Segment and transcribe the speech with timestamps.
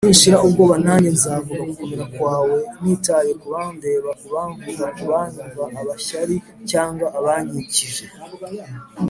[0.05, 6.35] ni nshira ubwoba Nanjye nzavuga gukomera kwawe nitaye kubandeba ,kubamvuga ,kubanyumva, abashyari
[6.69, 8.05] cyangwa abanyikije